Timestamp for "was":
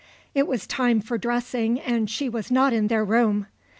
0.47-0.65, 2.27-2.49